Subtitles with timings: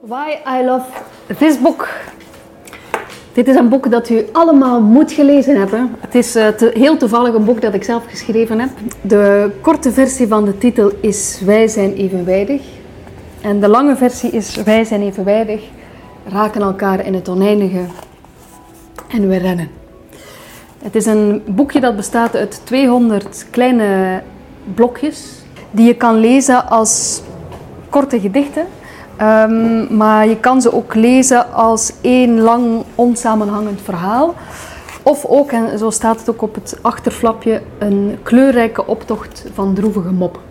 [0.00, 0.84] Why I Love
[1.38, 1.88] This Book.
[3.32, 5.96] Dit is een boek dat u allemaal moet gelezen hebben.
[6.00, 8.70] Het is te, heel toevallig een boek dat ik zelf geschreven heb.
[9.00, 12.62] De korte versie van de titel is Wij zijn evenwijdig.
[13.40, 15.62] En de lange versie is Wij zijn evenwijdig,
[16.28, 17.84] raken elkaar in het oneindige
[19.08, 19.68] en we rennen.
[20.82, 24.22] Het is een boekje dat bestaat uit 200 kleine
[24.74, 27.22] blokjes die je kan lezen als
[27.90, 28.66] korte gedichten
[29.22, 34.34] Um, maar je kan ze ook lezen als één lang onsamenhangend verhaal.
[35.02, 40.10] Of ook, en zo staat het ook op het achterflapje, een kleurrijke optocht van droevige
[40.10, 40.42] moppen.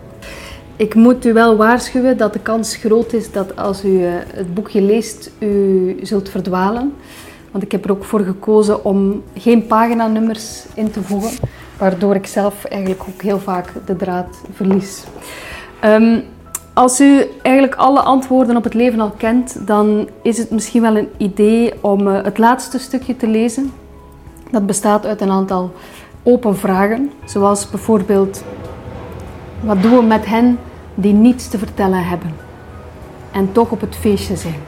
[0.76, 4.54] Ik moet u wel waarschuwen dat de kans groot is dat als u eh, het
[4.54, 6.94] boekje leest, u zult verdwalen.
[7.50, 11.30] Want ik heb er ook voor gekozen om geen paginanummers in te voegen,
[11.78, 15.04] waardoor ik zelf eigenlijk ook heel vaak de draad verlies.
[15.84, 16.22] Um,
[16.78, 20.96] als u eigenlijk alle antwoorden op het leven al kent, dan is het misschien wel
[20.96, 23.72] een idee om eh, het laatste stukje te lezen.
[24.50, 25.72] Dat bestaat uit een aantal
[26.22, 28.42] open vragen, zoals bijvoorbeeld:
[29.60, 30.58] wat doen we met hen
[30.94, 32.34] die niets te vertellen hebben
[33.32, 34.60] en toch op het feestje zijn?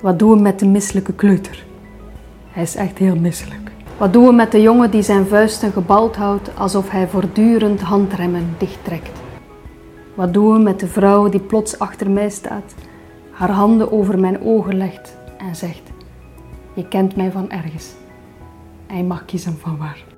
[0.00, 1.64] Wat doen we met de misselijke kleuter?
[2.50, 3.70] Hij is echt heel misselijk.
[3.96, 8.54] Wat doen we met de jongen die zijn vuisten gebald houdt alsof hij voortdurend handremmen
[8.58, 9.23] dichttrekt?
[10.14, 12.74] Wat doen we met de vrouw die plots achter mij staat,
[13.30, 15.90] haar handen over mijn ogen legt en zegt:
[16.74, 17.92] Je kent mij van ergens.
[18.86, 20.13] Hij mag kiezen van waar.